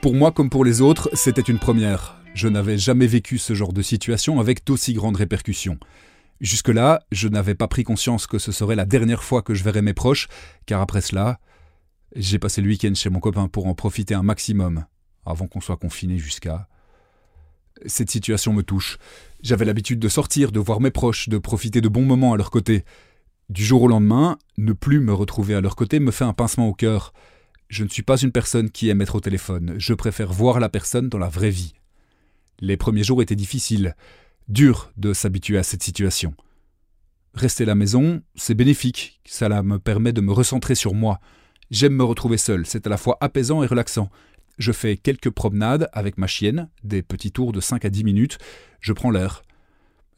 Pour 0.00 0.14
moi 0.14 0.32
comme 0.32 0.48
pour 0.48 0.64
les 0.64 0.80
autres, 0.80 1.10
c'était 1.12 1.42
une 1.42 1.58
première. 1.58 2.16
Je 2.32 2.48
n'avais 2.48 2.78
jamais 2.78 3.06
vécu 3.06 3.36
ce 3.36 3.52
genre 3.54 3.74
de 3.74 3.82
situation 3.82 4.40
avec 4.40 4.64
d'aussi 4.64 4.94
grandes 4.94 5.16
répercussions. 5.16 5.78
Jusque-là, 6.40 7.00
je 7.12 7.28
n'avais 7.28 7.54
pas 7.54 7.68
pris 7.68 7.84
conscience 7.84 8.26
que 8.26 8.38
ce 8.38 8.50
serait 8.50 8.76
la 8.76 8.86
dernière 8.86 9.22
fois 9.22 9.42
que 9.42 9.52
je 9.52 9.62
verrais 9.62 9.82
mes 9.82 9.92
proches, 9.92 10.28
car 10.64 10.80
après 10.80 11.02
cela, 11.02 11.38
j'ai 12.16 12.38
passé 12.38 12.62
le 12.62 12.68
week-end 12.68 12.94
chez 12.94 13.10
mon 13.10 13.20
copain 13.20 13.46
pour 13.48 13.66
en 13.66 13.74
profiter 13.74 14.14
un 14.14 14.22
maximum, 14.22 14.86
avant 15.26 15.46
qu'on 15.46 15.60
soit 15.60 15.76
confiné 15.76 16.16
jusqu'à... 16.16 16.66
Cette 17.86 18.10
situation 18.10 18.52
me 18.52 18.62
touche. 18.62 18.98
J'avais 19.42 19.64
l'habitude 19.64 19.98
de 19.98 20.08
sortir, 20.08 20.52
de 20.52 20.60
voir 20.60 20.80
mes 20.80 20.90
proches, 20.90 21.28
de 21.28 21.38
profiter 21.38 21.80
de 21.80 21.88
bons 21.88 22.04
moments 22.04 22.32
à 22.32 22.36
leur 22.36 22.50
côté. 22.50 22.84
Du 23.48 23.64
jour 23.64 23.82
au 23.82 23.88
lendemain, 23.88 24.38
ne 24.58 24.72
plus 24.72 25.00
me 25.00 25.12
retrouver 25.12 25.54
à 25.54 25.60
leur 25.60 25.74
côté 25.74 25.98
me 25.98 26.12
fait 26.12 26.24
un 26.24 26.32
pincement 26.32 26.68
au 26.68 26.74
cœur. 26.74 27.12
Je 27.68 27.84
ne 27.84 27.88
suis 27.88 28.02
pas 28.02 28.16
une 28.16 28.32
personne 28.32 28.70
qui 28.70 28.88
aime 28.88 29.00
être 29.00 29.16
au 29.16 29.20
téléphone, 29.20 29.74
je 29.78 29.94
préfère 29.94 30.32
voir 30.32 30.60
la 30.60 30.68
personne 30.68 31.08
dans 31.08 31.18
la 31.18 31.28
vraie 31.28 31.50
vie. 31.50 31.74
Les 32.60 32.76
premiers 32.76 33.04
jours 33.04 33.22
étaient 33.22 33.36
difficiles, 33.36 33.96
dur 34.48 34.92
de 34.96 35.12
s'habituer 35.12 35.56
à 35.56 35.62
cette 35.62 35.82
situation. 35.82 36.34
Rester 37.34 37.62
à 37.62 37.66
la 37.66 37.74
maison, 37.76 38.22
c'est 38.34 38.54
bénéfique, 38.54 39.20
cela 39.24 39.62
me 39.62 39.78
permet 39.78 40.12
de 40.12 40.20
me 40.20 40.32
recentrer 40.32 40.74
sur 40.74 40.94
moi. 40.94 41.20
J'aime 41.70 41.94
me 41.94 42.04
retrouver 42.04 42.36
seul, 42.36 42.66
c'est 42.66 42.86
à 42.86 42.90
la 42.90 42.96
fois 42.96 43.16
apaisant 43.20 43.62
et 43.62 43.66
relaxant. 43.66 44.10
Je 44.60 44.72
fais 44.72 44.98
quelques 44.98 45.30
promenades 45.30 45.88
avec 45.94 46.18
ma 46.18 46.26
chienne, 46.26 46.68
des 46.84 47.00
petits 47.00 47.32
tours 47.32 47.52
de 47.52 47.60
5 47.60 47.82
à 47.86 47.88
10 47.88 48.04
minutes, 48.04 48.36
je 48.82 48.92
prends 48.92 49.10
l'air. 49.10 49.42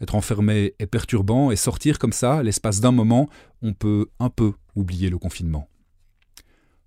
Être 0.00 0.16
enfermé 0.16 0.74
est 0.80 0.86
perturbant 0.86 1.52
et 1.52 1.56
sortir 1.56 2.00
comme 2.00 2.12
ça, 2.12 2.42
l'espace 2.42 2.80
d'un 2.80 2.90
moment, 2.90 3.28
on 3.62 3.72
peut 3.72 4.08
un 4.18 4.30
peu 4.30 4.54
oublier 4.74 5.10
le 5.10 5.18
confinement. 5.18 5.68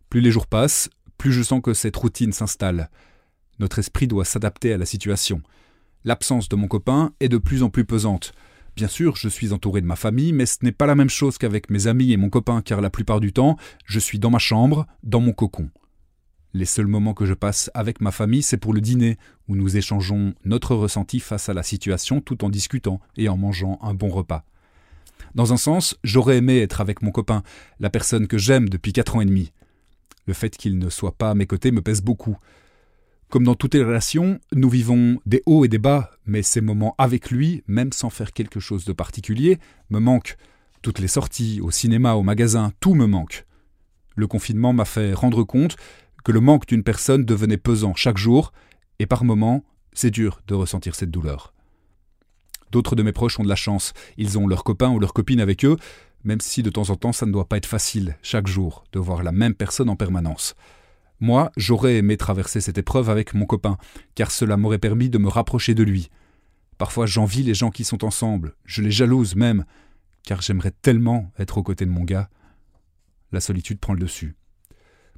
Plus 0.09 0.19
les 0.19 0.31
jours 0.31 0.47
passent, 0.47 0.89
plus 1.17 1.31
je 1.31 1.41
sens 1.41 1.61
que 1.63 1.73
cette 1.73 1.95
routine 1.95 2.33
s'installe. 2.33 2.89
Notre 3.59 3.79
esprit 3.79 4.07
doit 4.07 4.25
s'adapter 4.25 4.73
à 4.73 4.77
la 4.77 4.85
situation. 4.85 5.41
L'absence 6.03 6.49
de 6.49 6.57
mon 6.57 6.67
copain 6.67 7.13
est 7.21 7.29
de 7.29 7.37
plus 7.37 7.63
en 7.63 7.69
plus 7.69 7.85
pesante. 7.85 8.33
Bien 8.75 8.89
sûr, 8.89 9.15
je 9.15 9.29
suis 9.29 9.53
entouré 9.53 9.79
de 9.79 9.87
ma 9.87 9.95
famille, 9.95 10.33
mais 10.33 10.45
ce 10.45 10.57
n'est 10.61 10.73
pas 10.73 10.87
la 10.87 10.95
même 10.95 11.09
chose 11.09 11.37
qu'avec 11.37 11.69
mes 11.69 11.87
amis 11.87 12.11
et 12.11 12.17
mon 12.17 12.29
copain, 12.29 12.61
car 12.61 12.81
la 12.81 12.89
plupart 12.89 13.21
du 13.21 13.31
temps, 13.31 13.55
je 13.85 13.99
suis 13.99 14.19
dans 14.19 14.29
ma 14.29 14.39
chambre, 14.39 14.85
dans 15.03 15.21
mon 15.21 15.31
cocon. 15.31 15.69
Les 16.55 16.63
seuls 16.63 16.87
moments 16.87 17.13
que 17.13 17.25
je 17.25 17.33
passe 17.33 17.69
avec 17.73 17.99
ma 17.99 18.11
famille, 18.11 18.41
c'est 18.41 18.55
pour 18.55 18.71
le 18.71 18.79
dîner, 18.79 19.17
où 19.49 19.57
nous 19.57 19.75
échangeons 19.75 20.33
notre 20.45 20.73
ressenti 20.73 21.19
face 21.19 21.49
à 21.49 21.53
la 21.53 21.63
situation 21.63 22.21
tout 22.21 22.45
en 22.45 22.49
discutant 22.49 23.01
et 23.17 23.27
en 23.27 23.35
mangeant 23.35 23.77
un 23.81 23.93
bon 23.93 24.07
repas. 24.07 24.45
Dans 25.33 25.51
un 25.51 25.57
sens, 25.57 25.99
j'aurais 26.05 26.37
aimé 26.37 26.59
être 26.59 26.79
avec 26.79 27.01
mon 27.01 27.11
copain, 27.11 27.43
la 27.81 27.89
personne 27.89 28.25
que 28.25 28.37
j'aime 28.37 28.69
depuis 28.69 28.93
quatre 28.93 29.17
ans 29.17 29.21
et 29.21 29.25
demi. 29.25 29.51
Le 30.27 30.33
fait 30.33 30.55
qu'il 30.55 30.77
ne 30.77 30.87
soit 30.87 31.17
pas 31.17 31.31
à 31.31 31.35
mes 31.35 31.45
côtés 31.45 31.71
me 31.71 31.81
pèse 31.81 32.01
beaucoup. 32.01 32.37
Comme 33.27 33.43
dans 33.43 33.55
toutes 33.55 33.73
les 33.73 33.83
relations, 33.83 34.39
nous 34.53 34.69
vivons 34.69 35.19
des 35.25 35.43
hauts 35.45 35.65
et 35.65 35.67
des 35.67 35.77
bas, 35.77 36.09
mais 36.25 36.41
ces 36.41 36.61
moments 36.61 36.95
avec 36.97 37.31
lui, 37.31 37.65
même 37.67 37.91
sans 37.91 38.09
faire 38.09 38.31
quelque 38.31 38.61
chose 38.61 38.85
de 38.85 38.93
particulier, 38.93 39.59
me 39.89 39.99
manquent. 39.99 40.37
Toutes 40.81 40.99
les 40.99 41.09
sorties, 41.09 41.59
au 41.61 41.69
cinéma, 41.69 42.13
au 42.13 42.23
magasin, 42.23 42.71
tout 42.79 42.93
me 42.93 43.07
manque. 43.07 43.45
Le 44.15 44.27
confinement 44.27 44.71
m'a 44.71 44.85
fait 44.85 45.13
rendre 45.13 45.43
compte 45.43 45.75
que 46.25 46.31
le 46.31 46.41
manque 46.41 46.65
d'une 46.65 46.83
personne 46.83 47.23
devenait 47.23 47.55
pesant 47.55 47.93
chaque 47.93 48.17
jour, 48.17 48.51
et 48.97 49.05
par 49.05 49.23
moments, 49.23 49.63
c'est 49.93 50.09
dur 50.09 50.41
de 50.47 50.55
ressentir 50.55 50.95
cette 50.95 51.11
douleur. 51.11 51.53
D'autres 52.71 52.95
de 52.95 53.03
mes 53.03 53.13
proches 53.13 53.39
ont 53.39 53.43
de 53.43 53.47
la 53.47 53.55
chance, 53.55 53.93
ils 54.17 54.37
ont 54.39 54.47
leur 54.47 54.63
copain 54.63 54.89
ou 54.89 54.99
leur 54.99 55.13
copine 55.13 55.39
avec 55.39 55.63
eux, 55.63 55.77
même 56.23 56.41
si 56.41 56.63
de 56.63 56.71
temps 56.71 56.89
en 56.89 56.95
temps 56.95 57.13
ça 57.13 57.27
ne 57.27 57.31
doit 57.31 57.47
pas 57.47 57.57
être 57.57 57.67
facile, 57.67 58.17
chaque 58.23 58.47
jour, 58.47 58.83
de 58.91 58.99
voir 58.99 59.21
la 59.21 59.31
même 59.31 59.53
personne 59.53 59.87
en 59.87 59.95
permanence. 59.95 60.55
Moi, 61.19 61.51
j'aurais 61.57 61.97
aimé 61.97 62.17
traverser 62.17 62.59
cette 62.59 62.79
épreuve 62.79 63.11
avec 63.11 63.35
mon 63.35 63.45
copain, 63.45 63.77
car 64.15 64.31
cela 64.31 64.57
m'aurait 64.57 64.79
permis 64.79 65.09
de 65.09 65.19
me 65.19 65.29
rapprocher 65.29 65.75
de 65.75 65.83
lui. 65.83 66.09
Parfois 66.79 67.05
j'envie 67.05 67.43
les 67.43 67.53
gens 67.53 67.69
qui 67.69 67.83
sont 67.83 68.03
ensemble, 68.03 68.55
je 68.65 68.81
les 68.81 68.91
jalouse 68.91 69.35
même, 69.35 69.63
car 70.23 70.41
j'aimerais 70.41 70.73
tellement 70.81 71.31
être 71.37 71.59
aux 71.59 71.63
côtés 71.63 71.85
de 71.85 71.91
mon 71.91 72.03
gars. 72.03 72.29
La 73.31 73.39
solitude 73.39 73.79
prend 73.79 73.93
le 73.93 73.99
dessus. 73.99 74.35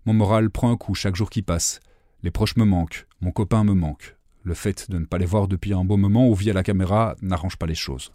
Mon 0.07 0.13
moral 0.13 0.49
prend 0.49 0.71
un 0.71 0.77
coup 0.77 0.95
chaque 0.95 1.15
jour 1.15 1.29
qui 1.29 1.43
passe. 1.43 1.79
Les 2.23 2.31
proches 2.31 2.55
me 2.55 2.65
manquent, 2.65 3.05
mon 3.21 3.31
copain 3.31 3.63
me 3.63 3.73
manque. 3.73 4.17
Le 4.41 4.55
fait 4.55 4.89
de 4.89 4.97
ne 4.97 5.05
pas 5.05 5.19
les 5.19 5.25
voir 5.27 5.47
depuis 5.47 5.73
un 5.73 5.85
bon 5.85 5.97
moment 5.97 6.27
ou 6.27 6.33
via 6.33 6.53
la 6.53 6.63
caméra 6.63 7.15
n'arrange 7.21 7.57
pas 7.57 7.67
les 7.67 7.75
choses. 7.75 8.11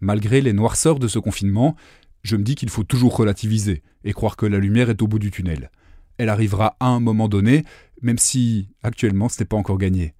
Malgré 0.00 0.40
les 0.40 0.52
noirceurs 0.52 1.00
de 1.00 1.08
ce 1.08 1.18
confinement, 1.18 1.74
je 2.22 2.36
me 2.36 2.44
dis 2.44 2.54
qu'il 2.54 2.70
faut 2.70 2.84
toujours 2.84 3.16
relativiser 3.16 3.82
et 4.04 4.12
croire 4.12 4.36
que 4.36 4.46
la 4.46 4.58
lumière 4.58 4.88
est 4.88 5.02
au 5.02 5.08
bout 5.08 5.18
du 5.18 5.32
tunnel 5.32 5.70
elle 6.18 6.28
arrivera 6.28 6.76
à 6.80 6.86
un 6.86 7.00
moment 7.00 7.28
donné, 7.28 7.64
même 8.02 8.18
si 8.18 8.68
actuellement 8.82 9.28
ce 9.28 9.40
n'est 9.40 9.46
pas 9.46 9.56
encore 9.56 9.78
gagné. 9.78 10.14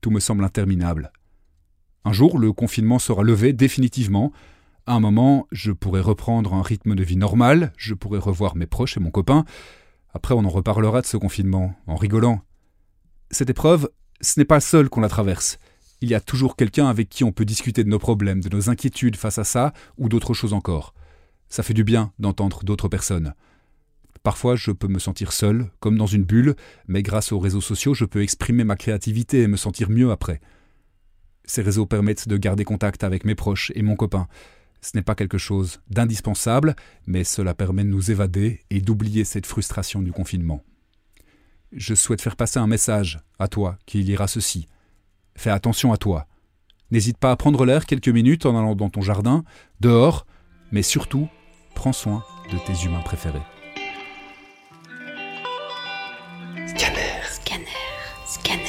Tout 0.00 0.10
me 0.10 0.20
semble 0.20 0.44
interminable. 0.44 1.12
Un 2.04 2.12
jour, 2.12 2.38
le 2.38 2.52
confinement 2.52 2.98
sera 2.98 3.22
levé 3.22 3.52
définitivement. 3.52 4.32
À 4.88 4.94
un 4.94 5.00
moment, 5.00 5.46
je 5.52 5.70
pourrai 5.70 6.00
reprendre 6.00 6.54
un 6.54 6.62
rythme 6.62 6.94
de 6.94 7.04
vie 7.04 7.18
normal, 7.18 7.74
je 7.76 7.92
pourrai 7.92 8.18
revoir 8.18 8.56
mes 8.56 8.64
proches 8.64 8.96
et 8.96 9.00
mon 9.00 9.10
copain. 9.10 9.44
Après, 10.14 10.32
on 10.32 10.46
en 10.46 10.48
reparlera 10.48 11.02
de 11.02 11.06
ce 11.06 11.18
confinement, 11.18 11.74
en 11.86 11.94
rigolant. 11.94 12.40
Cette 13.30 13.50
épreuve, 13.50 13.90
ce 14.22 14.40
n'est 14.40 14.46
pas 14.46 14.60
seul 14.60 14.88
qu'on 14.88 15.02
la 15.02 15.10
traverse. 15.10 15.58
Il 16.00 16.08
y 16.08 16.14
a 16.14 16.22
toujours 16.22 16.56
quelqu'un 16.56 16.86
avec 16.86 17.10
qui 17.10 17.22
on 17.22 17.32
peut 17.32 17.44
discuter 17.44 17.84
de 17.84 17.90
nos 17.90 17.98
problèmes, 17.98 18.40
de 18.40 18.48
nos 18.48 18.70
inquiétudes 18.70 19.16
face 19.16 19.36
à 19.36 19.44
ça, 19.44 19.74
ou 19.98 20.08
d'autres 20.08 20.32
choses 20.32 20.54
encore. 20.54 20.94
Ça 21.50 21.62
fait 21.62 21.74
du 21.74 21.84
bien 21.84 22.14
d'entendre 22.18 22.64
d'autres 22.64 22.88
personnes. 22.88 23.34
Parfois, 24.22 24.56
je 24.56 24.70
peux 24.70 24.88
me 24.88 24.98
sentir 24.98 25.34
seul, 25.34 25.70
comme 25.80 25.98
dans 25.98 26.06
une 26.06 26.24
bulle, 26.24 26.56
mais 26.86 27.02
grâce 27.02 27.30
aux 27.30 27.38
réseaux 27.38 27.60
sociaux, 27.60 27.92
je 27.92 28.06
peux 28.06 28.22
exprimer 28.22 28.64
ma 28.64 28.76
créativité 28.76 29.42
et 29.42 29.48
me 29.48 29.58
sentir 29.58 29.90
mieux 29.90 30.10
après. 30.10 30.40
Ces 31.44 31.60
réseaux 31.60 31.84
permettent 31.84 32.26
de 32.26 32.38
garder 32.38 32.64
contact 32.64 33.04
avec 33.04 33.26
mes 33.26 33.34
proches 33.34 33.70
et 33.74 33.82
mon 33.82 33.94
copain. 33.94 34.28
Ce 34.80 34.90
n'est 34.94 35.02
pas 35.02 35.14
quelque 35.14 35.38
chose 35.38 35.80
d'indispensable, 35.90 36.76
mais 37.06 37.24
cela 37.24 37.54
permet 37.54 37.84
de 37.84 37.88
nous 37.88 38.10
évader 38.10 38.60
et 38.70 38.80
d'oublier 38.80 39.24
cette 39.24 39.46
frustration 39.46 40.02
du 40.02 40.12
confinement. 40.12 40.62
Je 41.72 41.94
souhaite 41.94 42.22
faire 42.22 42.36
passer 42.36 42.58
un 42.58 42.66
message 42.66 43.20
à 43.38 43.48
toi 43.48 43.78
qui 43.86 44.02
lira 44.02 44.28
ceci. 44.28 44.66
Fais 45.36 45.50
attention 45.50 45.92
à 45.92 45.96
toi. 45.96 46.26
N'hésite 46.90 47.18
pas 47.18 47.30
à 47.30 47.36
prendre 47.36 47.64
l'air 47.66 47.84
quelques 47.84 48.08
minutes 48.08 48.46
en 48.46 48.56
allant 48.56 48.74
dans 48.74 48.88
ton 48.88 49.02
jardin, 49.02 49.44
dehors, 49.80 50.26
mais 50.72 50.82
surtout, 50.82 51.28
prends 51.74 51.92
soin 51.92 52.24
de 52.50 52.58
tes 52.66 52.86
humains 52.86 53.02
préférés. 53.02 53.42
Scanner. 56.66 57.22
Scanner. 57.30 57.66
Scanner. 58.26 58.67